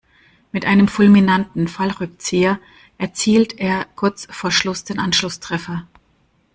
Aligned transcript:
Mit 0.51 0.65
einem 0.65 0.87
fulminanten 0.87 1.67
Fallrückzieher 1.67 2.59
erzielt 2.97 3.59
er 3.59 3.85
kurz 3.95 4.27
vor 4.31 4.49
Schluss 4.49 4.83
den 4.83 4.97
Anschlusstreffer. 4.99 5.85